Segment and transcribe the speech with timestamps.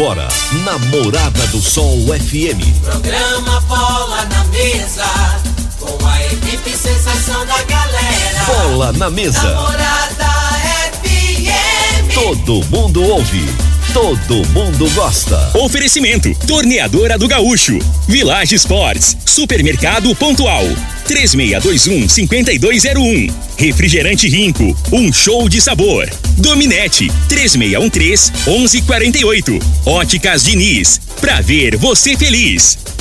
[0.00, 0.28] Agora,
[0.64, 2.64] Namorada do Sol FM.
[2.82, 5.04] Programa Bola na Mesa,
[5.78, 8.44] com a equipe sensação da galera.
[8.46, 9.42] Bola na Mesa.
[9.42, 10.24] Namorada
[11.02, 12.14] FM.
[12.14, 13.44] Todo mundo ouve.
[13.92, 15.50] Todo mundo gosta.
[15.58, 17.78] Oferecimento: Torneadora do Gaúcho,
[18.08, 20.64] Village Sports, Supermercado Pontual,
[21.10, 23.30] 3621-5201.
[23.58, 26.08] Refrigerante Rinco, um show de sabor.
[26.40, 29.62] Dominete, 3613-1148.
[29.86, 32.76] Óticas Diniz, pra ver você feliz.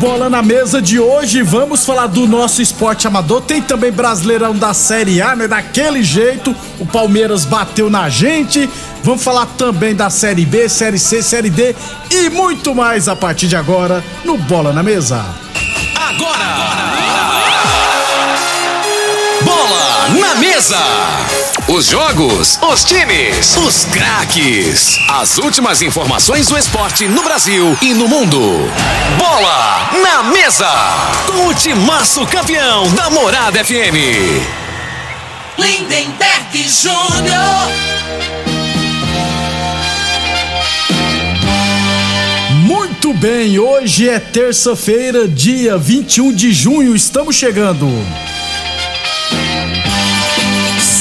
[0.00, 3.42] Bola na Mesa de hoje, vamos falar do nosso esporte amador.
[3.42, 5.46] Tem também Brasileirão da Série A, né?
[5.46, 8.66] Daquele jeito, o Palmeiras bateu na gente.
[9.04, 11.76] Vamos falar também da Série B, Série C, Série D
[12.10, 15.22] e muito mais a partir de agora no Bola na Mesa.
[15.94, 16.80] Agora!
[19.44, 20.78] Bola na mesa!
[21.72, 24.98] Os jogos, os times, os craques.
[25.08, 28.40] As últimas informações do esporte no Brasil e no mundo.
[29.16, 30.66] Bola na mesa!
[31.28, 33.94] Com o timaço campeão da Morada FM.
[35.56, 37.70] Lindenberg Júnior.
[42.64, 47.86] Muito bem, hoje é terça-feira, dia 21 de junho, estamos chegando.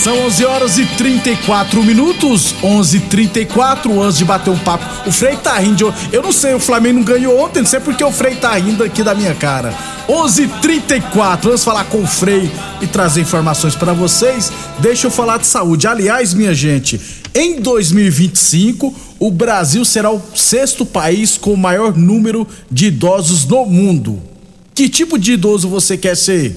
[0.10, 5.08] São 11 horas e 34 minutos, 11:34 antes de bater um papo.
[5.08, 5.94] O Frei tá rindo.
[6.12, 8.84] Eu não sei, o Flamengo não ganhou ontem, não sei porque o Frei tá rindo
[8.84, 9.72] aqui da minha cara.
[10.08, 12.50] 11:34 vamos falar com o Frei
[12.82, 14.52] e trazer informações para vocês.
[14.80, 15.86] Deixa eu falar de saúde.
[15.86, 17.00] Aliás, minha gente,
[17.36, 23.64] em 2025, o Brasil será o sexto país com o maior número de idosos no
[23.64, 24.20] mundo.
[24.74, 26.56] Que tipo de idoso você quer ser?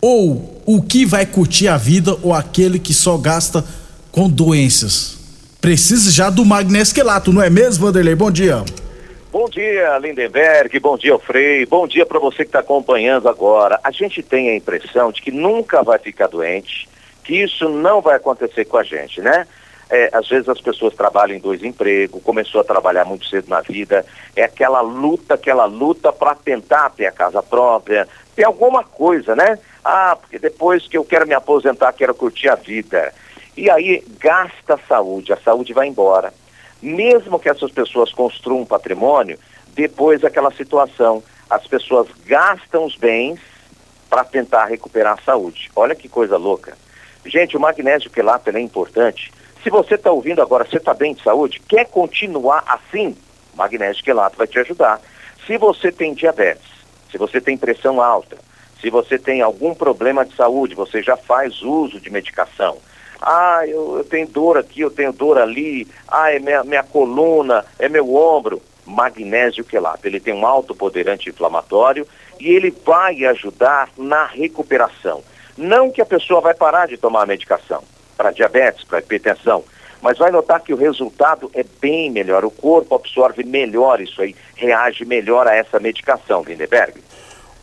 [0.00, 3.64] Ou o que vai curtir a vida ou aquele que só gasta
[4.12, 5.18] com doenças?
[5.60, 8.14] Precisa já do magnésio quelato, não é mesmo, Vanderlei?
[8.14, 8.64] Bom dia.
[9.32, 10.78] Bom dia, Lindenberg.
[10.78, 11.66] Bom dia, Frei.
[11.66, 13.80] Bom dia para você que está acompanhando agora.
[13.82, 16.88] A gente tem a impressão de que nunca vai ficar doente,
[17.24, 19.46] que isso não vai acontecer com a gente, né?
[19.90, 23.60] É, às vezes as pessoas trabalham em dois empregos, começou a trabalhar muito cedo na
[23.60, 24.06] vida,
[24.36, 28.06] é aquela luta, aquela luta para tentar ter a casa própria,
[28.36, 29.58] ter alguma coisa, né?
[29.84, 33.12] Ah, porque depois que eu quero me aposentar, quero curtir a vida.
[33.56, 36.32] E aí gasta a saúde, a saúde vai embora.
[36.80, 39.38] Mesmo que essas pessoas construam um patrimônio,
[39.74, 43.40] depois daquela situação, as pessoas gastam os bens
[44.08, 45.68] para tentar recuperar a saúde.
[45.74, 46.78] Olha que coisa louca.
[47.24, 49.32] Gente, o magnésio quelato é importante.
[49.62, 53.14] Se você está ouvindo agora, você está bem de saúde, quer continuar assim?
[53.54, 55.00] Magnésio quelato vai te ajudar.
[55.46, 56.66] Se você tem diabetes,
[57.10, 58.38] se você tem pressão alta,
[58.80, 62.78] se você tem algum problema de saúde, você já faz uso de medicação.
[63.20, 67.66] Ah, eu, eu tenho dor aqui, eu tenho dor ali, ah, é minha, minha coluna,
[67.78, 68.62] é meu ombro.
[68.86, 72.08] Magnésio quelato, ele tem um alto poder anti-inflamatório
[72.40, 75.22] e ele vai ajudar na recuperação.
[75.56, 77.84] Não que a pessoa vai parar de tomar a medicação
[78.20, 79.64] para diabetes, para hipertensão,
[80.02, 82.44] mas vai notar que o resultado é bem melhor.
[82.44, 87.02] O corpo absorve melhor isso aí, reage melhor a essa medicação, Lindeberg.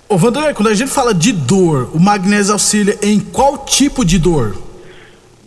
[0.10, 4.18] Ô Vanderlei, quando a gente fala de dor, o magnésio auxilia em qual tipo de
[4.18, 4.58] dor?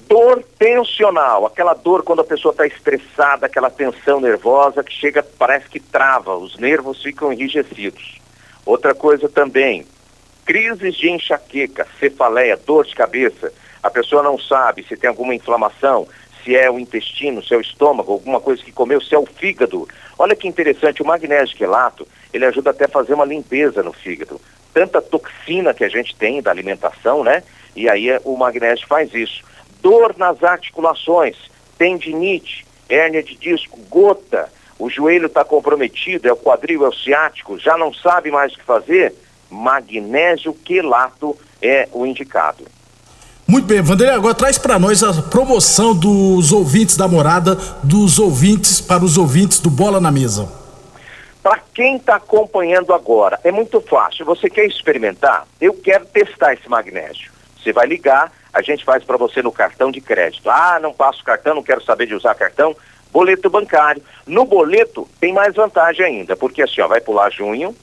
[0.08, 5.68] Dor tensional, aquela dor quando a pessoa está estressada, aquela tensão nervosa que chega, parece
[5.68, 8.20] que trava, os nervos ficam enrijecidos.
[8.64, 9.84] Outra coisa também,
[10.44, 13.52] crises de enxaqueca, cefaleia, dor de cabeça.
[13.82, 16.06] A pessoa não sabe se tem alguma inflamação,
[16.42, 19.26] se é o intestino, se é o estômago, alguma coisa que comeu, se é o
[19.26, 19.88] fígado.
[20.18, 24.40] Olha que interessante, o magnésio quelato, ele ajuda até a fazer uma limpeza no fígado.
[24.72, 27.42] Tanta toxina que a gente tem da alimentação, né?
[27.74, 29.42] E aí é, o magnésio faz isso.
[29.80, 31.36] Dor nas articulações,
[31.78, 37.58] tendinite, hérnia de disco, gota, o joelho está comprometido, é o quadril, é o ciático,
[37.58, 39.14] já não sabe mais o que fazer,
[39.50, 42.64] magnésio quelato é o indicado.
[43.50, 48.80] Muito bem, Vanderlei, agora traz para nós a promoção dos ouvintes da morada, dos ouvintes
[48.80, 50.48] para os ouvintes do Bola na Mesa.
[51.42, 54.24] Para quem está acompanhando agora, é muito fácil.
[54.24, 55.48] Você quer experimentar?
[55.60, 57.32] Eu quero testar esse magnésio.
[57.60, 60.48] Você vai ligar, a gente faz para você no cartão de crédito.
[60.48, 62.76] Ah, não passo cartão, não quero saber de usar cartão.
[63.10, 64.00] Boleto bancário.
[64.28, 67.74] No boleto tem mais vantagem ainda, porque assim, ó, vai pular junho,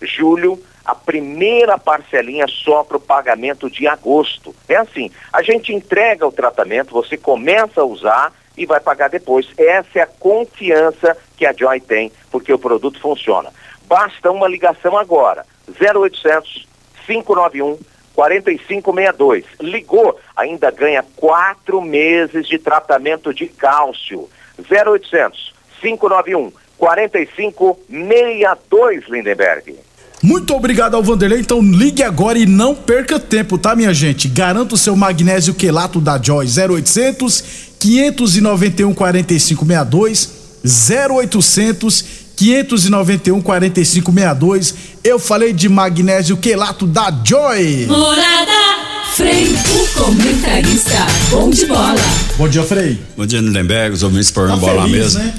[0.00, 4.56] julho, a primeira parcelinha só para o pagamento de agosto.
[4.66, 9.46] É assim, a gente entrega o tratamento, você começa a usar e vai pagar depois.
[9.58, 13.52] Essa é a confiança que a Joy tem, porque o produto funciona.
[13.86, 16.66] Basta uma ligação agora, 0800
[17.06, 17.78] 591
[18.14, 19.44] 4562.
[19.60, 24.26] Ligou, ainda ganha quatro meses de tratamento de cálcio.
[24.58, 25.52] 0800
[25.82, 29.87] 591 4562, Lindenberg.
[30.22, 31.40] Muito obrigado ao Vanderlei.
[31.40, 34.28] Então ligue agora e não perca tempo, tá, minha gente?
[34.28, 37.44] Garanta o seu magnésio quelato da Joy 0800
[37.78, 40.30] 591 4562
[40.64, 42.04] 0800
[42.36, 44.74] 591 4562.
[45.04, 47.86] Eu falei de magnésio quelato da Joy.
[47.86, 48.88] Morada
[49.18, 51.96] Frei, o comentarista, bom de bola.
[52.36, 53.00] Bom dia, Frei.
[53.16, 55.18] Bom dia, Lindenberg, os ouvintes por tá bola mesmo.
[55.20, 55.34] Né?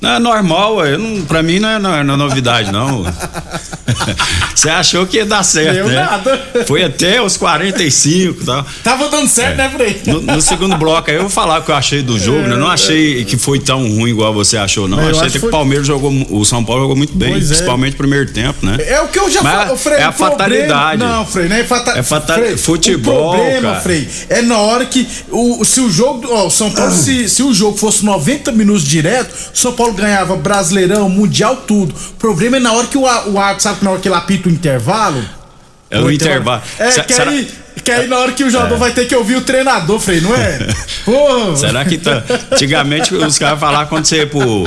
[0.00, 3.04] Não, é normal, eu não, pra mim não é, não é novidade, não.
[4.54, 5.94] Você achou que ia dar certo, Deu né?
[5.96, 6.40] nada.
[6.66, 8.66] Foi até os 45 e tal.
[8.82, 10.00] Tava dando certo, né, Frei?
[10.06, 12.56] No, no segundo bloco aí eu vou falar o que eu achei do jogo, né?
[12.56, 15.00] Não achei que foi tão ruim igual você achou, não.
[15.00, 17.32] É, eu achei até que foi- o Palmeiras jogou, o São Paulo jogou muito bem,
[17.32, 17.48] Pois é.
[17.48, 18.78] principalmente no primeiro tempo, né?
[18.86, 19.98] É o que eu já falo, Frei.
[19.98, 20.96] é a o problema- fatalidade.
[20.98, 21.98] Não, Frei, não é fatalidade.
[21.98, 23.80] É fata- futebol, O problema, cara.
[23.80, 27.42] Frei, é na hora que o, se o jogo, ó, o São Paulo, se, se
[27.42, 31.94] o jogo fosse 90 minutos direto, o São Paulo ganhava Brasileirão, Mundial, tudo.
[31.94, 34.48] O problema é na hora que o, o árbitro, sabe na hora que ele apita
[34.48, 35.24] o intervalo?
[35.90, 36.62] É o Pô, intervalo.
[36.78, 37.50] É, Se- que aí,
[37.84, 40.34] que aí na hora que o jogador vai ter que ouvir o treinador, Frei, não
[40.34, 40.58] é?
[41.56, 42.22] Será que tá.
[42.52, 44.64] Antigamente os caras falavam quando você ia pro.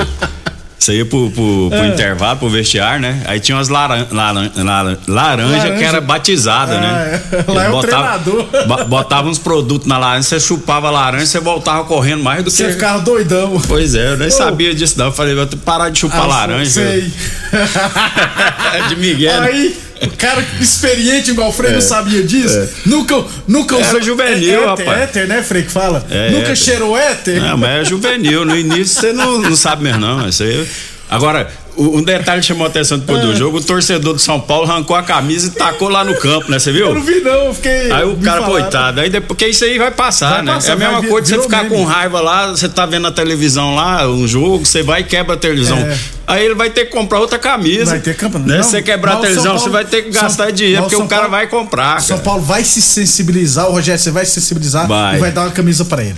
[0.92, 1.86] Ia pro, pro, pro É.
[1.88, 3.22] intervalo, pro vestiário, né?
[3.26, 5.76] Aí tinha umas laran, laran, laran- laranja, Laranja.
[5.76, 7.22] que era batizada, Ah, né?
[7.48, 7.52] é.
[7.52, 8.46] Lá é o treinador.
[8.66, 12.50] bo- Botava uns produtos na laranja, você chupava a laranja, você voltava correndo mais do
[12.50, 12.56] que.
[12.56, 13.60] você ficava doidão.
[13.66, 14.30] Pois é, eu nem Ô.
[14.30, 15.06] sabia disso, não.
[15.06, 16.70] Eu falei, vou parar de chupar Ah, laranja.
[16.70, 17.12] Sei.
[18.88, 19.40] de Miguel.
[19.40, 19.48] né?
[19.48, 22.68] Aí, o cara experiente igual o Frei não sabia disso.
[22.86, 23.78] Nunca, nunca É.
[23.80, 25.00] Era usou- juvenil, é, éter, rapaz.
[25.02, 26.06] éter, né, Frei, que fala?
[26.10, 26.56] É, nunca éter.
[26.56, 27.40] cheirou éter?
[27.40, 28.44] Não, mas é juvenil.
[28.44, 30.28] No início você não, não sabe mesmo, não.
[30.28, 30.66] Isso aí.
[31.10, 34.96] Agora, um detalhe chamou a atenção depois do jogo: o torcedor do São Paulo arrancou
[34.96, 36.58] a camisa e tacou lá no campo, né?
[36.58, 36.86] Você viu?
[36.88, 37.90] Eu não vi, não, eu fiquei.
[37.92, 38.46] Aí o cara, falaram.
[38.62, 40.54] coitado, aí depois, porque isso aí vai passar, Vai né?
[40.54, 41.76] passar, é a mesma vai coisa de você ficar meme.
[41.76, 45.34] com raiva lá, você tá vendo na televisão lá, um jogo, você vai e quebra
[45.34, 45.78] a televisão.
[45.78, 45.96] É.
[46.26, 47.92] Aí ele vai ter que comprar outra camisa.
[47.92, 48.56] Vai ter campo, né?
[48.56, 48.62] não.
[48.62, 50.82] Se você quebrar a o São televisão, Paulo- você vai ter que São- gastar dinheiro,
[50.82, 52.00] mas o porque o São cara Paulo- vai comprar.
[52.02, 52.24] São cara.
[52.28, 55.16] Paulo vai se sensibilizar, o Rogério, você vai se sensibilizar Vai.
[55.16, 56.16] e vai dar uma camisa pra ele.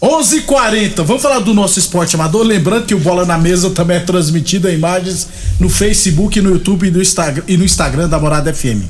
[0.00, 1.02] 11:40.
[1.02, 2.42] Vamos falar do nosso esporte amador.
[2.42, 5.28] Lembrando que o Bola na Mesa também é transmitido em imagens
[5.58, 8.84] no Facebook, no YouTube e no Instagram, e no Instagram da Morada FM.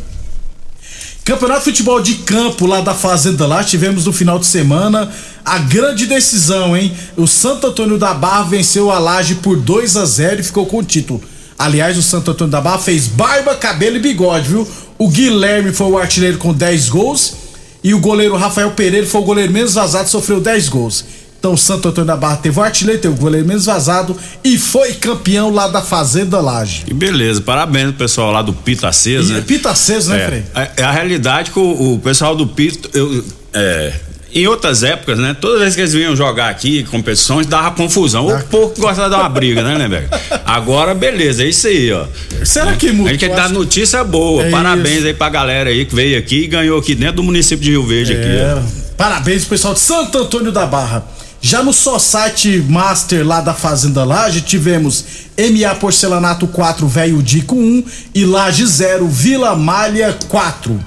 [1.24, 5.10] Campeonato de Futebol de Campo lá da Fazenda lá, tivemos no final de semana
[5.44, 6.92] a grande decisão, hein?
[7.16, 10.78] O Santo Antônio da Barra venceu a Laje por 2 a 0 e ficou com
[10.78, 11.20] o título.
[11.58, 14.68] Aliás, o Santo Antônio da Barra fez barba, cabelo e bigode, viu?
[14.98, 17.45] O Guilherme foi o artilheiro com 10 gols
[17.86, 21.04] e o goleiro Rafael Pereira foi o goleiro menos vazado, sofreu 10 gols.
[21.38, 24.58] Então o Santo Antônio da Barra teve o artilheiro, teve o goleiro menos vazado e
[24.58, 26.82] foi campeão lá da Fazenda Laje.
[26.88, 29.38] E beleza, parabéns pro pessoal lá do Pito Aceso, né?
[29.38, 30.44] E Pita aceso, né, É, Frei?
[30.52, 33.24] é, é a realidade que o, o pessoal do Pito, eu,
[33.54, 33.92] é,
[34.36, 35.34] em outras épocas, né?
[35.40, 38.26] Toda vez que eles vinham jogar aqui, competições, dava confusão.
[38.26, 40.08] O pouco gosta de dar uma briga, né, Lemberg?
[40.44, 42.04] Agora, beleza, é isso aí, ó.
[42.44, 43.08] Será que A mudou?
[43.12, 44.44] gente quer dar notícia boa.
[44.44, 45.06] É Parabéns isso.
[45.06, 47.86] aí pra galera aí que veio aqui e ganhou aqui dentro do município de Rio
[47.86, 48.62] Verde aqui, É, ó.
[48.96, 51.04] parabéns pro pessoal de Santo Antônio da Barra.
[51.40, 55.04] Já no só site master lá da Fazenda Laje, tivemos
[55.38, 60.78] MA Porcelanato 4 Velho Dico 1 e Laje 0 Vila Malha 4.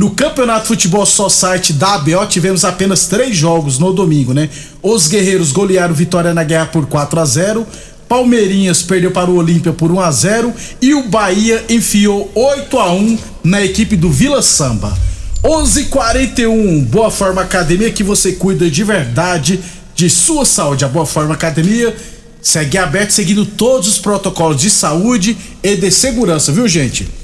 [0.00, 4.48] No Campeonato Futebol Só Site da ABO tivemos apenas três jogos no domingo, né?
[4.82, 7.66] Os Guerreiros golearam Vitória na Guerra por 4 a 0
[8.08, 12.90] Palmeirinhas perdeu para o Olímpia por 1 a 0 e o Bahia enfiou 8 a
[12.90, 14.96] 1 na equipe do Vila Samba.
[15.44, 19.60] 11:41 Boa Forma Academia que você cuida de verdade
[19.94, 20.82] de sua saúde.
[20.82, 21.94] A Boa Forma Academia
[22.40, 27.19] segue aberto seguindo todos os protocolos de saúde e de segurança, viu, gente?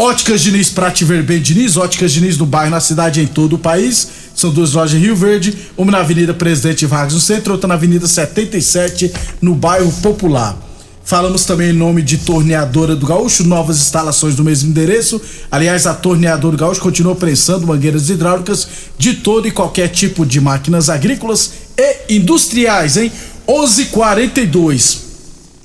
[0.00, 1.76] Óticas Diniz pra te ver bem, Diniz.
[1.76, 4.08] Óticas Diniz no bairro, na cidade em todo o país.
[4.32, 7.74] São duas lojas em Rio Verde, uma na Avenida Presidente Vargas no centro, outra na
[7.74, 9.12] Avenida 77
[9.42, 10.56] no bairro Popular.
[11.02, 15.20] Falamos também em nome de Torneadora do Gaúcho, novas instalações no mesmo endereço.
[15.50, 20.40] Aliás, a Torneadora do Gaúcho continua prensando mangueiras hidráulicas de todo e qualquer tipo de
[20.40, 23.10] máquinas agrícolas e industriais, hein?
[23.48, 25.07] 11:42.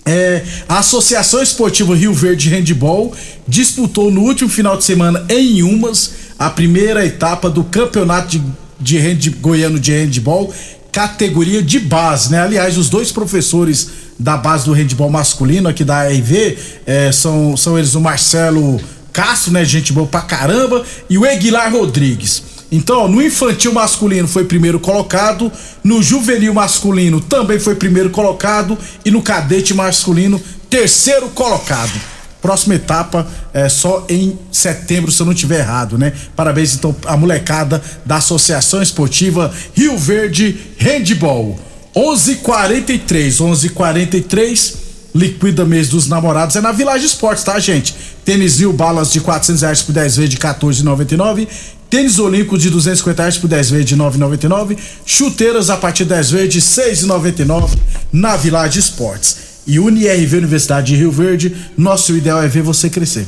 [0.05, 3.13] É, a Associação Esportiva Rio Verde Handball
[3.48, 8.43] disputou no último final de semana em Umas a primeira etapa do campeonato de,
[8.79, 10.53] de hand, goiano de handball,
[10.91, 12.41] categoria de base, né?
[12.41, 17.77] Aliás, os dois professores da base do handball masculino aqui da ARV é, são, são
[17.79, 18.79] eles o Marcelo
[19.12, 19.63] Castro, né?
[19.63, 22.43] Gente boa pra caramba, e o Aguilar Rodrigues.
[22.74, 25.51] Então, no infantil masculino foi primeiro colocado,
[25.84, 28.75] no juvenil masculino também foi primeiro colocado
[29.06, 31.94] e no cadete masculino terceiro colocado.
[32.42, 36.13] Próxima etapa é só em setembro, se eu não tiver errado, né?
[36.36, 41.60] Parabéns então à molecada da Associação Esportiva Rio Verde Handball.
[41.96, 47.94] 11:43, 11:43 liquida mês dos namorados é na Village Esportes, tá, gente?
[48.25, 51.48] Tênis New Balas de 400 reais por 10 vezes de 14,99.
[51.94, 54.76] Tênis Olímpico de 250 reais por 10 vezes de 9,99.
[55.06, 57.78] Chuteiras a partir de 10 vezes de 6,99
[58.12, 59.38] na Village Esportes.
[59.68, 63.28] E UniRV Universidade de Rio Verde, nosso ideal é ver você crescer.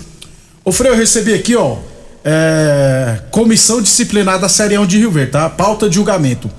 [0.64, 1.78] Ô Frei, eu recebi aqui, ó,
[2.24, 5.48] é, Comissão Disciplinar da Série 1 de Rio Verde, tá?
[5.48, 6.50] Pauta de julgamento.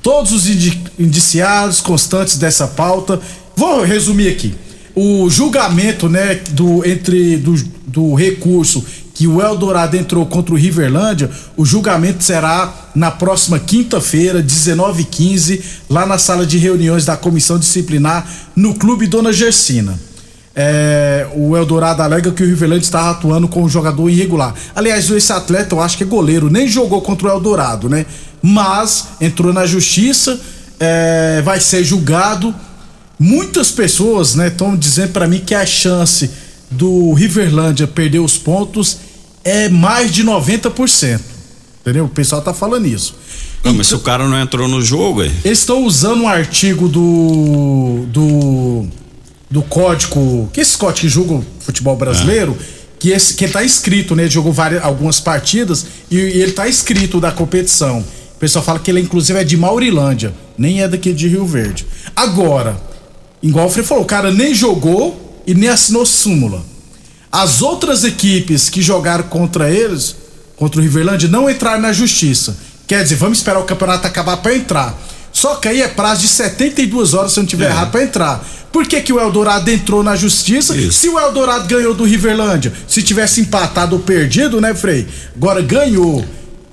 [0.00, 3.20] Todos os indi indiciados constantes dessa pauta.
[3.56, 4.54] Vou resumir aqui.
[4.94, 8.84] O julgamento, né, do, entre do, do recurso
[9.18, 15.60] que o Eldorado entrou contra o Riverlândia, o julgamento será na próxima quinta-feira, 19h15,
[15.90, 19.98] lá na sala de reuniões da comissão disciplinar no Clube Dona Gersina.
[20.54, 24.54] É, o Eldorado alega que o Riverlândia estava atuando com um jogador irregular.
[24.72, 28.06] Aliás, esse atleta, eu acho que é goleiro, nem jogou contra o Eldorado, né?
[28.40, 30.38] Mas entrou na justiça,
[30.78, 32.54] é, vai ser julgado.
[33.18, 36.30] Muitas pessoas, né, estão dizendo para mim que a chance
[36.70, 39.07] do Riverlândia perder os pontos
[39.48, 41.20] é mais de 90%.
[41.80, 42.04] Entendeu?
[42.04, 43.14] O pessoal tá falando isso.
[43.64, 45.32] Não, mas se o cara não entrou no jogo, aí.
[45.44, 48.04] Eles estão usando um artigo do.
[48.08, 48.86] do.
[49.50, 50.48] do código.
[50.52, 52.56] Que esse código que julga o futebol brasileiro.
[52.98, 54.24] Que, esse, que tá escrito, né?
[54.24, 58.00] Ele jogou várias, algumas partidas e, e ele tá escrito da competição.
[58.34, 61.86] O pessoal fala que ele, inclusive, é de Maurilândia, nem é daqui de Rio Verde.
[62.14, 62.76] Agora,
[63.40, 66.64] igual o Frei falou, o cara nem jogou e nem assinou súmula.
[67.30, 70.16] As outras equipes que jogaram contra eles,
[70.56, 72.56] contra o Riverlândia, não entraram na justiça.
[72.86, 74.98] Quer dizer, vamos esperar o campeonato acabar para entrar.
[75.32, 77.68] Só que aí é prazo de 72 horas, se eu não tiver É.
[77.68, 78.44] errado, para entrar.
[78.72, 80.92] Por que, que o Eldorado entrou na justiça Isso.
[80.92, 82.72] se o Eldorado ganhou do Riverlândia?
[82.86, 85.06] Se tivesse empatado ou perdido, né, Frei?
[85.36, 86.24] Agora ganhou.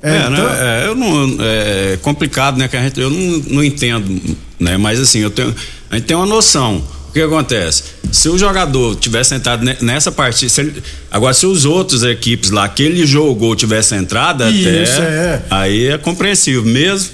[0.01, 0.83] É, então- né?
[0.83, 2.67] É, eu não, é complicado, né?
[2.67, 4.77] Que a gente, eu não, não entendo, né?
[4.77, 5.53] Mas assim, eu tenho,
[5.89, 6.83] a gente tem uma noção.
[7.15, 7.81] O que acontece?
[8.11, 12.49] Se o jogador tivesse entrado ne- nessa partida, se ele- agora se os outros equipes
[12.49, 15.41] lá que ele jogou tivesse entrado Isso, até, é.
[15.49, 17.11] aí é compreensível, mesmo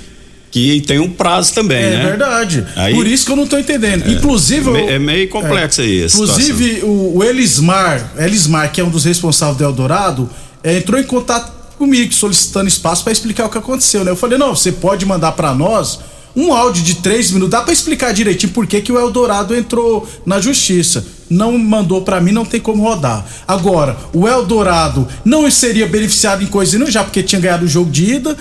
[0.49, 2.03] que tem um prazo também, É né?
[2.03, 2.65] verdade.
[2.75, 4.09] Aí- Por isso que eu não tô entendendo.
[4.11, 4.71] Inclusive.
[4.71, 8.89] Me- eu- é meio complexo aí a Inclusive, o, o Elismar, Elismar, que é um
[8.89, 10.27] dos responsáveis do Eldorado,
[10.63, 14.09] é, entrou em contato comigo solicitando espaço para explicar o que aconteceu, né?
[14.09, 15.99] Eu falei, não, você pode mandar para nós
[16.35, 20.07] um áudio de três minutos, dá para explicar direitinho por que, que o Eldorado entrou
[20.25, 21.05] na justiça.
[21.29, 23.25] Não mandou para mim, não tem como rodar.
[23.47, 27.89] Agora, o Eldorado não seria beneficiado em coisa nenhuma, já porque tinha ganhado o jogo
[27.89, 28.37] de ida.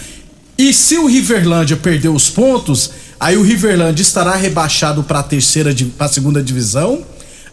[0.58, 5.74] E se o Riverlândia perder os pontos, aí o Riverlândia estará rebaixado para a terceira,
[5.96, 7.04] para segunda divisão.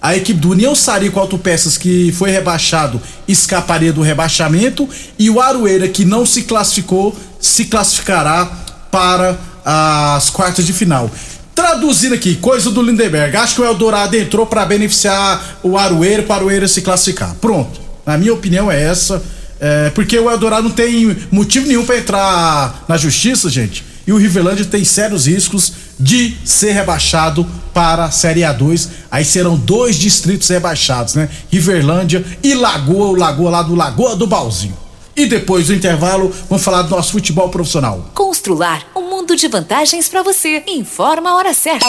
[0.02, 4.88] A equipe do União Sarico Autopeças, que foi rebaixado, escaparia do rebaixamento.
[5.18, 8.46] E o Aroeira, que não se classificou, se classificará
[8.92, 9.38] para
[9.70, 11.12] as quartas de final.
[11.54, 13.36] Traduzindo aqui, coisa do Lindenberg.
[13.36, 17.36] Acho que o Eldorado entrou para beneficiar o Aroeira, para o Aroeira se classificar.
[17.42, 17.82] Pronto.
[18.06, 19.22] Na minha opinião é essa.
[19.60, 23.84] É, porque o Eldorado não tem motivo nenhum para entrar na justiça, gente.
[24.06, 28.88] E o Riverlândia tem sérios riscos de ser rebaixado para a Série A2.
[29.12, 31.28] Aí serão dois distritos rebaixados, né?
[31.52, 34.78] Riverlândia e Lagoa, o Lagoa lá do Lagoa do Balzinho.
[35.18, 38.12] E depois do intervalo, vamos falar do nosso futebol profissional.
[38.14, 40.62] Constrular um mundo de vantagens para você.
[40.68, 41.88] Informa a hora certa.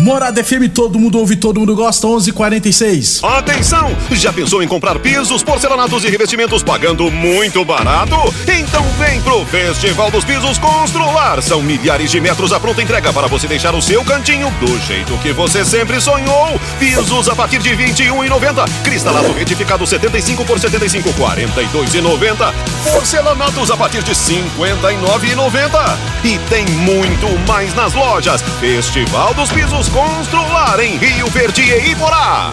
[0.00, 3.22] Morada FM, todo mundo ouve, todo mundo gosta, 11:46.
[3.22, 3.94] Atenção!
[4.12, 8.16] Já pensou em comprar pisos, porcelanatos e revestimentos pagando muito barato?
[8.48, 11.42] Então vem pro Festival dos Pisos Constrular.
[11.42, 15.18] São milhares de metros à pronta entrega para você deixar o seu cantinho do jeito
[15.18, 16.58] que você sempre sonhou.
[16.78, 18.64] Pisos a partir de R$ 21,90.
[18.82, 22.54] Cristalado retificado 75 por 75, R$ 42,90.
[22.90, 25.98] Porcelanatos a partir de R$ 59,90.
[26.24, 28.40] E tem muito mais nas lojas.
[28.60, 32.52] Festival dos Pisos Constrular em Rio Verde e Iporá.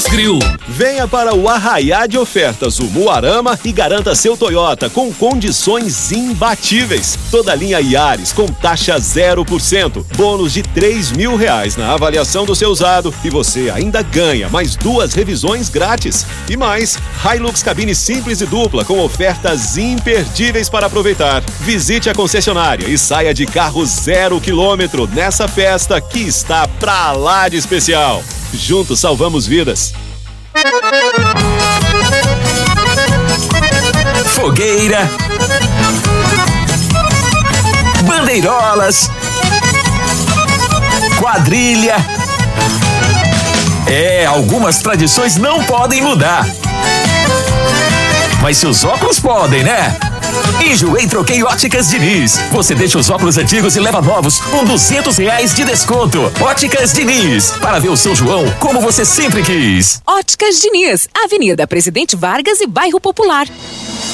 [0.00, 0.38] Grill.
[0.66, 7.18] Venha para o Arraiá de Ofertas, o Muarama e garanta seu Toyota com condições imbatíveis.
[7.30, 12.70] Toda linha Yaris com taxa 0%, bônus de 3 mil reais na avaliação do seu
[12.70, 16.24] usado e você ainda ganha mais duas revisões grátis.
[16.48, 21.42] E mais, Hilux cabine simples e dupla com ofertas imperdíveis para aproveitar.
[21.60, 27.46] Visite a concessionária e saia de carro zero quilômetro nessa festa que está pra lá
[27.46, 28.22] de especial.
[28.52, 29.94] Juntos salvamos vidas.
[34.34, 35.08] Fogueira.
[38.04, 39.10] Bandeirolas.
[41.18, 41.96] Quadrilha.
[43.86, 46.46] É, algumas tradições não podem mudar.
[48.40, 49.96] Mas seus óculos podem, né?
[50.64, 52.38] Enjoei Troquei Óticas Diniz.
[52.50, 56.20] Você deixa os óculos antigos e leva novos com duzentos reais de desconto.
[56.40, 57.50] Óticas Diniz.
[57.60, 60.00] Para ver o São João como você sempre quis.
[60.06, 63.46] Óticas Diniz, Avenida Presidente Vargas e Bairro Popular.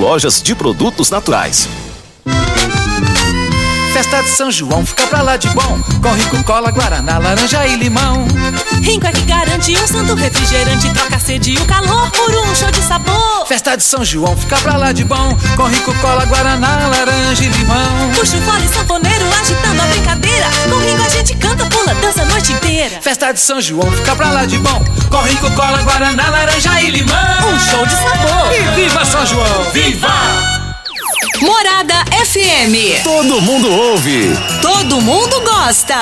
[0.00, 1.68] lojas de produtos naturais.
[3.92, 7.76] Festa de São João fica pra lá de bom Com rico, cola, guaraná, laranja e
[7.76, 8.26] limão
[10.10, 13.82] santo refrigerante Troca a sede e o calor por um show de sabor Festa de
[13.82, 18.36] São João fica pra lá de bom Com rico, cola, guaraná, laranja e limão Puxa
[18.36, 22.52] o fole sanfoneiro agitando a brincadeira Com Rinco a gente canta, pula, dança a noite
[22.52, 26.80] inteira Festa de São João fica pra lá de bom Com rico, cola, guaraná, laranja
[26.80, 29.70] e limão Um show de sabor E viva São João!
[29.72, 30.10] Viva!
[31.40, 31.94] Morada
[32.26, 33.02] FM.
[33.02, 34.36] Todo mundo ouve.
[34.60, 35.96] Todo mundo gosta.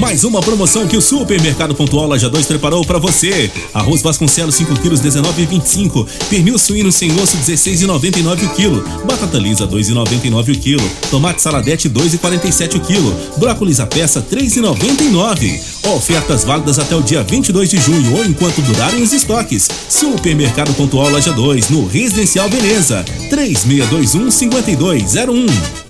[0.00, 3.50] Mais uma promoção que o Supermercado Pontual Loja 2 preparou para você.
[3.74, 6.08] Arroz Vasconcelos 5 quilos 19,25.
[6.30, 8.82] Pernil suíno sem osso 16,99 o quilo.
[9.04, 10.90] Batata lisa 2,99 o quilo.
[11.10, 13.14] Tomate saladete 2,47 o quilo.
[13.36, 15.60] Brócolis a peça 3,99.
[15.94, 19.68] Ofertas válidas até o dia 22 de junho ou enquanto durarem os estoques.
[19.90, 25.89] Supermercado Pontual Loja 2 no Residencial Veneza 3621 5201.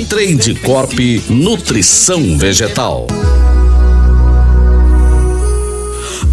[0.05, 0.93] Trade Corp
[1.29, 3.07] Nutrição Vegetal.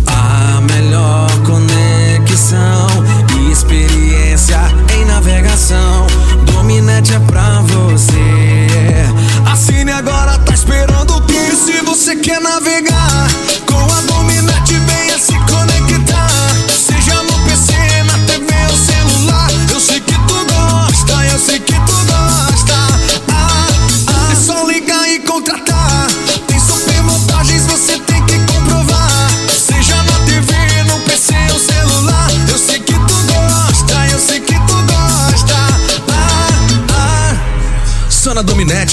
[0.07, 2.87] A melhor conexão
[3.39, 4.61] e experiência
[4.95, 6.07] em navegação.
[6.53, 8.17] Dominete é pra você.
[9.51, 11.51] Assine agora, tá esperando o quê?
[11.55, 13.29] Se você quer navegar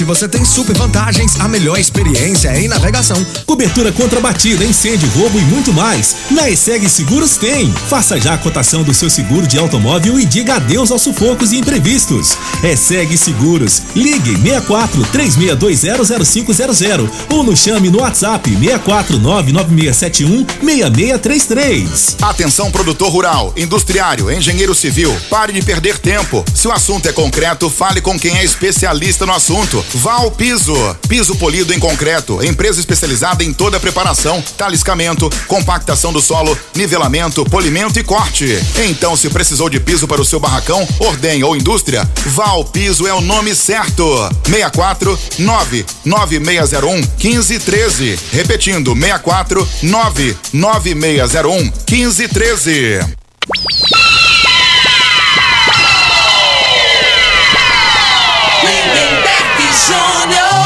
[0.06, 3.26] você tem super vantagens, a melhor experiência em navegação.
[3.46, 6.16] Cobertura contra batida, incêndio, roubo e muito mais.
[6.32, 7.72] Na ESEG Seguros tem.
[7.90, 11.58] Faça já a cotação do seu seguro de automóvel e diga adeus aos sufocos e
[11.58, 12.38] imprevistos.
[12.64, 13.82] ESEG Seguros.
[13.96, 22.18] Ligue 64 36200500 ou nos chame no WhatsApp 64 99671 6633.
[22.22, 26.44] Atenção produtor rural, industriário, engenheiro civil, pare de perder tempo.
[26.54, 29.84] Se o assunto é concreto, fale com quem é especialista no assunto.
[29.96, 30.76] Val Piso,
[31.08, 37.46] piso polido em concreto, empresa especializada em toda a preparação, taliscamento, compactação do solo, nivelamento,
[37.46, 38.60] polimento e corte.
[38.90, 43.14] Então, se precisou de piso para o seu barracão, ordem ou indústria, Val Piso é
[43.14, 44.04] o nome certo.
[44.46, 48.20] 64 99601 1513.
[48.34, 53.00] Repetindo, 64 99601 1513.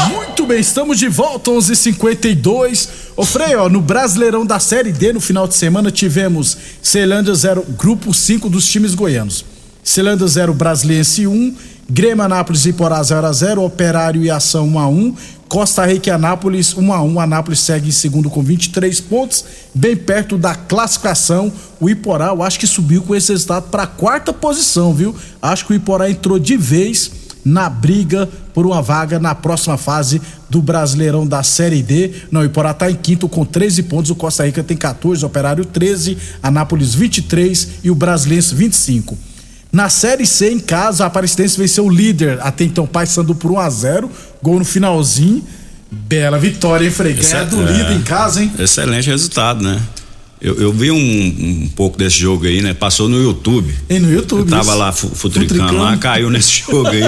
[0.08, 1.70] Muito bem, estamos de volta, 11:52.
[1.70, 6.56] h 52 Ô Frei, ó, no Brasileirão da Série D, no final de semana, tivemos
[6.80, 9.44] Ceilândia 0, grupo 5 dos times goianos.
[9.82, 11.56] Ceilândia 0, Brasiliense 1,
[11.90, 15.14] Grêmio Anápolis e Porá 0 a 0 Operário e Ação 1 a 1
[15.48, 19.44] Costa Rica e Anápolis 1 a 1 Anápolis segue em segundo com 23 pontos,
[19.74, 21.52] bem perto da classificação.
[21.80, 25.12] O Iporá, eu acho que subiu com esse resultado para a quarta posição, viu?
[25.42, 27.10] Acho que o Iporá entrou de vez
[27.44, 32.12] na briga por uma vaga na próxima fase do Brasileirão da Série D.
[32.30, 35.26] Não, o Iporá está em quinto com 13 pontos, o Costa Rica tem 14, o
[35.26, 39.16] Operário 13, Anápolis 23 e o Brasilense 25.
[39.72, 43.58] Na Série C, em casa, a Aparecidense venceu o líder, até então Paysandu por 1
[43.58, 44.10] a 0
[44.42, 45.44] gol no finalzinho.
[45.90, 47.14] Bela vitória, hein, Frei?
[47.14, 48.52] Ganhar do é, líder em casa, hein?
[48.58, 49.80] Excelente resultado, né?
[50.40, 52.72] Eu, eu vi um, um, pouco desse jogo aí, né?
[52.72, 53.74] Passou no YouTube.
[53.90, 54.40] E no YouTube.
[54.40, 54.78] Eu tava isso.
[54.78, 57.02] lá fu- futricando lá, caiu nesse jogo aí.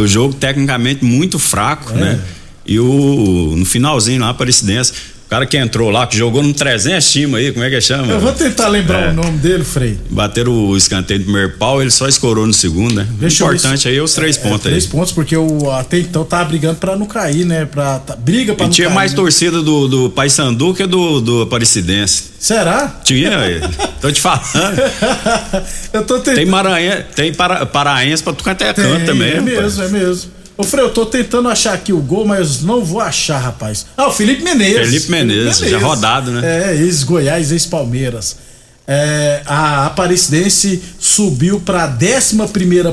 [0.00, 2.00] o jogo tecnicamente muito fraco, É.
[2.00, 2.20] né?
[2.64, 4.92] E o no finalzinho lá, Aparecidense,
[5.32, 8.12] cara que entrou lá, que jogou no 300 time aí, como é que chama?
[8.12, 9.10] Eu vou tentar lembrar É.
[9.10, 9.98] o nome dele, Frei.
[10.10, 13.06] Bateram o escanteio do primeiro pau, ele só escorou no segundo, né?
[13.10, 14.90] O Deixa eu importante se- aí é os três pontos Três aí.
[14.90, 17.64] pontos, porque o até então tava brigando pra não cair, né?
[17.64, 18.94] Pra, tá- briga pra E não tinha cair.
[18.94, 19.16] mais né?
[19.16, 22.24] torcida do, do Paysandu que do, do Aparecidense.
[22.38, 23.00] Será?
[23.02, 23.30] Tinha,
[24.02, 24.42] tô te falando.
[25.94, 26.34] eu tô tentando.
[26.36, 29.32] Tem Maranhã, tem para, paraense pra tu cantar é canto também.
[29.32, 30.30] É mesmo, é mesmo.
[30.62, 33.84] Ô, Frei, eu tô tentando achar aqui o gol, mas não vou achar, rapaz.
[33.96, 34.86] Ah, o Felipe Menezes.
[34.86, 36.70] Felipe Menezes, já rodado, né?
[36.70, 38.36] É, ex-Goiás, ex-Palmeiras.
[38.86, 42.36] É, a Aparecidense subiu pra 11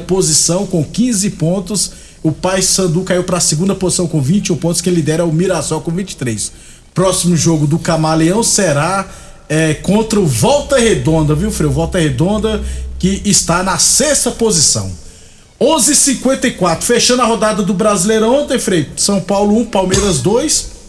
[0.07, 1.91] posição com 15 pontos.
[2.23, 6.51] O Paysandu caiu pra segunda posição com 21 pontos, que lidera o Mirassol com 23.
[6.95, 9.07] Próximo jogo do Camaleão será
[9.47, 11.69] é, contra o Volta Redonda, viu, Frei?
[11.69, 12.63] O Volta Redonda
[12.97, 14.91] que está na sexta posição.
[15.59, 18.87] 11:54 fechando a rodada do Brasileirão ontem, Frei.
[18.95, 20.79] São Paulo 1, Palmeiras 2.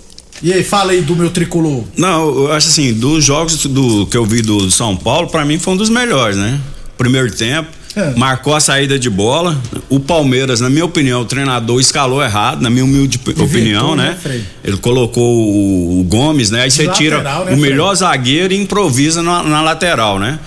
[0.43, 1.85] E aí, fala aí do meu tricolor.
[1.97, 5.59] Não, eu acho assim, dos jogos do, que eu vi do São Paulo, pra mim
[5.59, 6.59] foi um dos melhores, né?
[6.97, 8.15] Primeiro tempo, É.
[8.17, 9.61] marcou a saída de bola.
[9.91, 14.11] O Palmeiras, na minha opinião, o treinador escalou errado, na minha humilde p- opinião, né,
[14.11, 14.19] né?
[14.23, 14.45] Frei?
[14.65, 16.63] Ele colocou o, o Gomes, né?
[16.63, 17.71] Aí você tira lateral, né, o Frei?
[17.71, 20.39] melhor zagueiro e improvisa na, na lateral, né?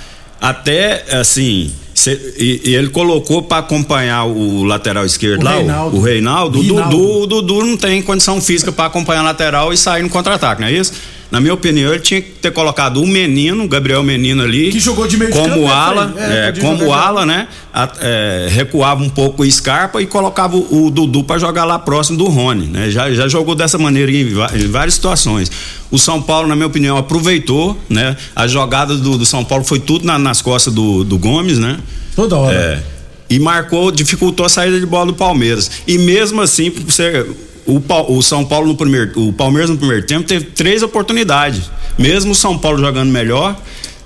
[0.41, 1.71] Até assim.
[2.03, 5.97] Cê- e, e ele colocou pra acompanhar o lateral esquerdo O lá, Reinaldo.
[5.97, 6.59] o Reinaldo.
[6.59, 6.63] O.
[6.63, 10.61] Dudu, o Dudu não tem condição física pra acompanhar a lateral e sair no contra-ataque,
[10.61, 10.93] não é isso?
[11.33, 14.71] Na minha opinião, ele tinha que ter colocado o menino, o Gabriel Menino ali.
[14.71, 16.13] Que jogou de meio de como campo, né, ala?
[16.15, 17.47] É, é, como ala, né?
[17.73, 21.79] A- é, recuava um pouco o Scarpa e colocava o, o Dudu pra jogar lá
[21.79, 22.91] próximo do Rony, né?
[22.91, 25.51] Já, já jogou dessa maneira em, em várias situações.
[25.89, 28.15] O São Paulo, na minha opinião, aproveitou, né?
[28.35, 31.79] A jogada do, do São Paulo foi tudo na- nas costas do, do Gomes, né?
[32.15, 32.55] Toda hora.
[32.55, 32.79] É.
[33.27, 35.71] E marcou, dificultou a saída de bola do Palmeiras.
[35.87, 37.25] E mesmo assim, você,
[37.65, 41.69] o, o São Paulo no primeiro, o Palmeiras no primeiro tempo teve três oportunidades.
[41.97, 43.56] Mesmo o São Paulo jogando melhor,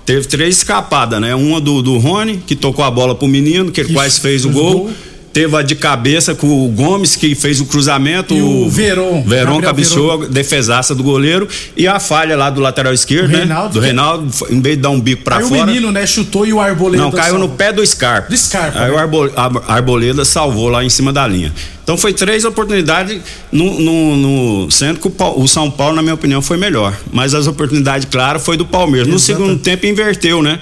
[0.04, 1.34] teve três escapadas, né?
[1.34, 4.48] Uma do, do Rony, que tocou a bola pro menino, que ele quase fez o
[4.48, 4.72] fez o gol.
[4.84, 4.90] gol.
[5.38, 8.34] Teve a de cabeça com o Gomes, que fez o cruzamento.
[8.34, 11.46] E o Veron, Verón Gabriel cabeçou a defesaça do goleiro.
[11.76, 13.38] E a falha lá do lateral esquerdo, O né?
[13.38, 15.62] Reinaldo, do que- Reinaldo, em vez de dar um bico pra aí fora.
[15.62, 17.04] o menino, né, chutou e o Arboleda.
[17.04, 18.28] Não, caiu no pé do Scarpa.
[18.30, 18.96] Do Scarpa, Aí né?
[18.96, 21.52] o Arbo- a- Arboleda salvou lá em cima da linha.
[21.84, 23.20] Então foi três oportunidades,
[23.52, 24.16] no, no-
[24.64, 26.92] no- sendo que o, o São Paulo, na minha opinião, foi melhor.
[27.12, 29.08] Mas as oportunidades, claro, foi do Palmeiras.
[29.08, 30.58] No segundo tempo inverteu, né?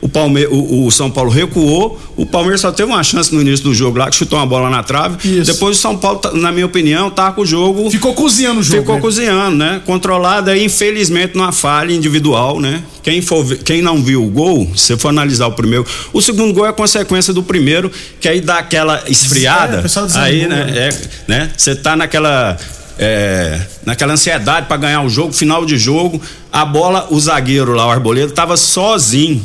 [0.00, 3.64] O, Palme o, o, São Paulo recuou, o Palmeiras só teve uma chance no início
[3.64, 5.16] do jogo lá, que chutou uma bola na trave.
[5.22, 5.52] Isso.
[5.52, 7.90] Depois o São Paulo, tá, na minha opinião, tá com o jogo.
[7.90, 8.80] Ficou cozinhando o jogo.
[8.80, 9.00] Ficou né?
[9.00, 9.82] cozinhando, né?
[9.84, 12.82] Controlado aí, infelizmente, numa falha individual, né?
[13.02, 15.86] Quem, for, quem não viu o gol, se for analisar o primeiro.
[16.12, 19.84] O segundo gol é consequência do primeiro, que aí dá aquela esfriada.
[19.84, 20.64] É, aí, né?
[20.64, 20.88] né?
[20.88, 21.50] É, né?
[21.56, 22.56] Você tá naquela
[22.98, 26.20] é, naquela ansiedade para ganhar o jogo, final de jogo,
[26.52, 29.42] a bola, o zagueiro lá, o Arboleda, estava sozinho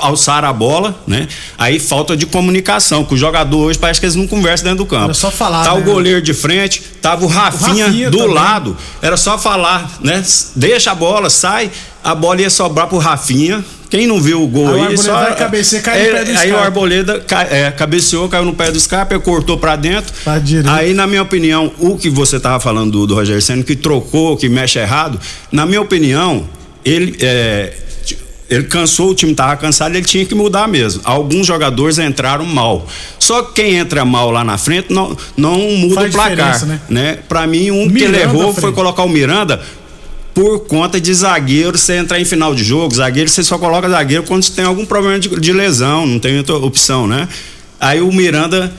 [0.00, 1.28] alçar a bola, né?
[1.58, 4.86] Aí falta de comunicação, que o jogador hoje parece que eles não conversam dentro do
[4.86, 5.04] campo.
[5.04, 5.64] Era só falar.
[5.64, 5.80] Tá né?
[5.80, 8.34] o goleiro de frente, tava o Rafinha, o Rafinha do também.
[8.34, 10.22] lado, era só falar, né?
[10.54, 11.70] Deixa a bola, sai,
[12.02, 15.14] a bola ia sobrar pro Rafinha, quem não viu o gol aí, aí só.
[15.14, 18.70] Vai cabecear, cai é, no pé do aí o Arboleda é, cabeceou, caiu no pé
[18.70, 20.12] do Scarpa, cortou para dentro.
[20.24, 20.40] Pra
[20.72, 24.36] aí, na minha opinião, o que você tava falando do, do Roger Senna, que trocou,
[24.36, 25.20] que mexe errado,
[25.52, 26.48] na minha opinião,
[26.84, 27.16] ele.
[27.20, 27.72] É,
[28.48, 31.00] ele cansou, o time estava cansado, ele tinha que mudar mesmo.
[31.04, 32.86] Alguns jogadores entraram mal.
[33.18, 36.66] Só que quem entra mal lá na frente não, não muda Faz o placar.
[36.66, 36.80] Né?
[36.88, 37.18] né?
[37.28, 39.60] Para mim, um Miranda que ele errou foi colocar o Miranda
[40.32, 44.22] por conta de zagueiro, você entrar em final de jogo, zagueiro, você só coloca zagueiro
[44.22, 47.26] quando você tem algum problema de, de lesão, não tem outra opção, né?
[47.80, 48.70] Aí o Miranda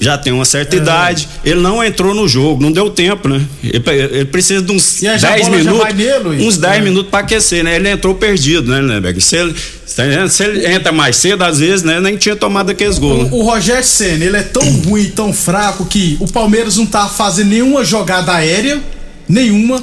[0.00, 0.78] já tem uma certa é.
[0.78, 3.40] idade, ele não entrou no jogo, não deu tempo, né?
[3.62, 6.80] Ele, ele precisa de uns 10 minutos, nele, uns 10 é.
[6.80, 7.76] minutos para aquecer, né?
[7.76, 9.20] Ele entrou perdido, né, Neberg?
[9.20, 9.54] Se ele,
[9.86, 13.20] se ele entra mais cedo, às vezes, né, nem tinha tomado aqueles gols.
[13.20, 13.28] O, né?
[13.32, 17.50] o Rogério Senna, ele é tão ruim, tão fraco que o Palmeiras não tá fazendo
[17.50, 18.80] nenhuma jogada aérea,
[19.28, 19.82] nenhuma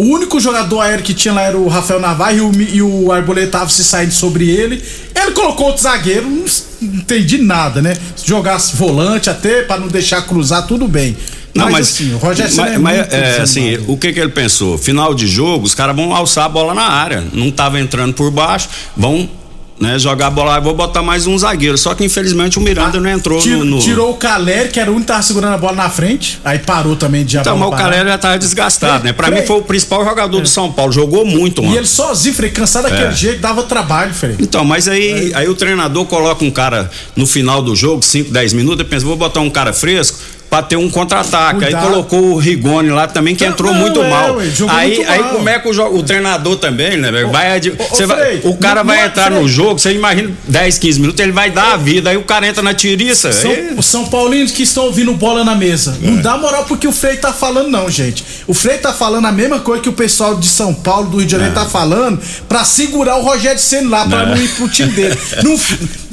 [0.00, 3.12] o único jogador aéreo que tinha lá era o Rafael Navarro e o, e o
[3.12, 4.82] Arboleta tava se saindo sobre ele.
[5.14, 6.46] Ele colocou outro zagueiro, não,
[6.80, 7.94] entendi nada, né?
[8.16, 11.14] Se jogasse volante até para não deixar cruzar, tudo bem.
[11.54, 14.30] Não, mas, mas assim, o Rogério mas, é, mas, é assim, o que que ele
[14.30, 14.78] pensou?
[14.78, 17.22] Final de jogo, os caras vão alçar a bola na área.
[17.34, 19.28] Não tava entrando por baixo, vão
[19.80, 21.78] né, jogar a bola, vou botar mais um zagueiro.
[21.78, 24.78] Só que infelizmente o Miranda ah, não entrou tir, no, no, Tirou o Caleri, que
[24.78, 27.56] era o único que tava segurando a bola na frente, aí parou também de Então,
[27.56, 29.12] mas o Caleri já tava desgastado, é, né?
[29.14, 30.42] Pra mim foi o principal jogador é.
[30.42, 31.74] do São Paulo, jogou muito, mano.
[31.74, 33.12] E ele sozinho, Frei, cansado daquele é.
[33.12, 34.36] jeito, dava trabalho, Frei.
[34.38, 38.52] Então, mas aí, aí o treinador coloca um cara no final do jogo, 5, 10
[38.52, 40.18] minutos, e pensa, vou botar um cara fresco
[40.50, 41.64] para ter um contra-ataque.
[41.64, 44.36] Aí colocou o Rigoni lá também, que entrou não, muito é, mal.
[44.36, 45.30] Ué, aí, muito aí mal.
[45.34, 47.30] como é que o, o treinador também, né, velho?
[47.30, 51.20] Vai, ô, ô, vai, o cara vai entrar no jogo, você imagina 10, 15 minutos,
[51.20, 52.10] ele vai dar a vida.
[52.10, 53.32] Aí o cara entra na tiriça.
[53.32, 53.76] São, aí...
[53.80, 55.96] São Paulinos que estão ouvindo bola na mesa.
[56.02, 56.06] É.
[56.06, 58.24] Não dá moral porque o Frei tá falando, não, gente.
[58.48, 61.26] O Frei tá falando a mesma coisa que o pessoal de São Paulo, do Rio
[61.26, 61.54] de Janeiro, é.
[61.54, 65.16] tá falando pra segurar o Rogério Senna lá, pra não, não ir pro time dele.
[65.44, 65.56] não,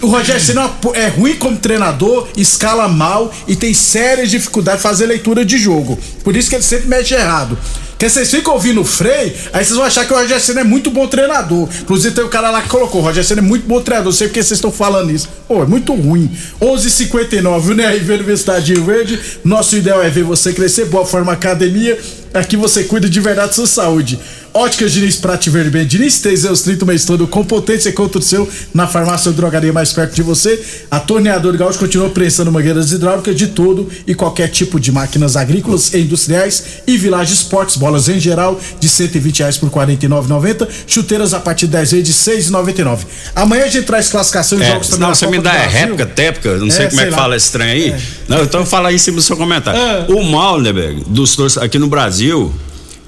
[0.01, 5.05] o Rogério Senna é ruim como treinador, escala mal e tem sérias dificuldades de fazer
[5.07, 5.97] leitura de jogo.
[6.23, 7.57] Por isso que ele sempre mexe errado.
[7.91, 10.63] Porque vocês ficam ouvindo o Frei, aí vocês vão achar que o Rogério Senna é
[10.63, 11.67] muito bom treinador.
[11.81, 14.27] Inclusive tem o cara lá que colocou, o Rogério Senna é muito bom treinador, sei
[14.27, 15.27] porque vocês estão falando isso.
[15.47, 16.29] Pô, é muito ruim.
[16.61, 19.19] 11:59 UNRV Universidade de Rio Verde.
[19.43, 21.97] Nosso ideal é ver você crescer, boa forma academia.
[22.35, 24.19] Aqui você cuida de verdade da sua saúde.
[24.57, 28.23] Óticas Diniz Prate Verde Bem Diniz, Teseus 30 o mês todo com potência contra o
[28.23, 30.59] seu na farmácia ou drogaria mais perto de você.
[30.89, 35.93] A Torneador Gaúcho continua prensando mangueiras hidráulicas de todo e qualquer tipo de máquinas agrícolas
[35.93, 41.39] e industriais e Village Esportes, bolas em geral de 120 reais por 49,90, chuteiras a
[41.39, 42.13] partir de 10 vezes de
[42.51, 43.01] 6,99.
[43.35, 45.07] Amanhã a gente traz classificação e é, jogos também.
[45.07, 47.17] Não, você me dá é réplica, tépica, não é, sei como é que lá.
[47.17, 47.89] fala esse trem aí.
[47.91, 47.99] É.
[48.27, 49.79] Não, então fala aí em cima do seu comentário.
[49.79, 50.05] É.
[50.09, 50.71] O mal, né,
[51.05, 52.51] dos aqui no Brasil,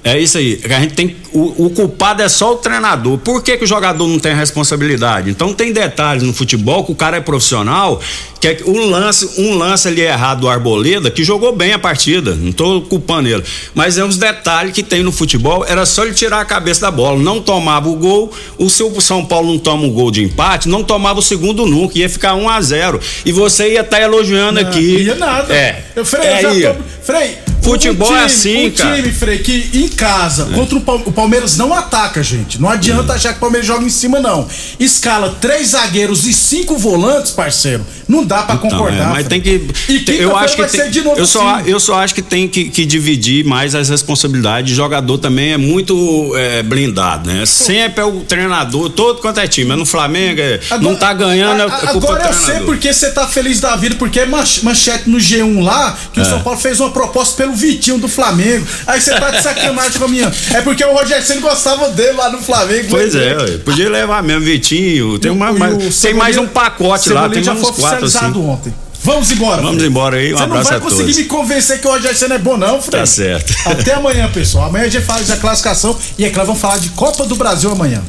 [0.02, 0.60] é isso aí.
[0.64, 3.18] A gente tem o, o, culpado é só o treinador.
[3.18, 5.30] Por que, que o jogador não tem responsabilidade?
[5.30, 8.00] Então tem detalhes no futebol que o cara é profissional,
[8.40, 12.34] que é um lance, um lance ali errado do Arboleda, que jogou bem a partida.
[12.34, 13.44] Não estou culpando ele.
[13.74, 16.90] Mas é uns detalhes que tem no futebol, era só ele tirar a cabeça da
[16.90, 17.18] bola.
[17.18, 18.32] Não tomava o gol.
[18.56, 21.98] O seu São Paulo não toma um gol de empate, não tomava o segundo nunca,
[21.98, 25.02] ia ficar 1 a 0 E você ia estar tá elogiando não, aqui.
[25.02, 25.54] Ia nada.
[25.54, 25.84] É.
[25.94, 28.96] Eu, Frei, é, já tô, Frei, Futebol um é time, é assim, um cara.
[28.96, 30.54] time, Frei, que em casa, é.
[30.54, 32.60] contra o, o, Palmeiras não ataca, gente.
[32.60, 33.16] Não adianta é.
[33.16, 34.48] achar que o Palmeiras joga em cima, não.
[34.78, 37.86] Escala três zagueiros e cinco volantes, parceiro.
[38.08, 39.10] Não dá para então, concordar.
[39.10, 39.60] É, mas tem que.
[39.88, 41.70] E eu acho que tem, eu só, assim.
[41.70, 44.72] eu só acho que tem que, que, dividir mais as responsabilidades.
[44.72, 47.44] O jogador também é muito é, blindado, né?
[47.44, 49.72] Sempre é o treinador, todo quanto é time.
[49.72, 51.62] É no Flamengo, é, agora, não tá ganhando.
[51.62, 55.10] A, a, é agora eu sei porque você tá feliz da vida, porque é manchete
[55.10, 58.64] no G1 lá que o São Paulo fez uma proposta pelo Vitinho do Flamengo.
[58.86, 60.32] Aí você tá de sacanagem com a minha.
[60.54, 62.88] É porque o Rogério Senna gostava dele lá no Flamengo.
[62.90, 65.18] Pois é, podia levar mesmo Vitinho.
[65.18, 68.19] Tem, uma, mais, tem mais um pacote lá, tem uns quatro assim.
[68.26, 68.74] Ontem.
[69.02, 69.62] Vamos embora.
[69.62, 69.90] Vamos filho.
[69.90, 70.34] embora aí.
[70.34, 72.98] Um Você não vai conseguir me convencer que o Rogério Senna é bom, não, Fred.
[72.98, 73.54] Tá certo.
[73.66, 74.66] Até amanhã, pessoal.
[74.66, 77.70] Amanhã a gente fala da classificação e é claro, vamos falar de Copa do Brasil
[77.70, 78.02] amanhã.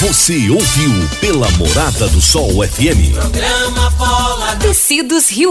[0.00, 3.12] Você ouviu pela Morada do Sol FM.
[3.12, 5.48] Programa Bola Tecidos Rio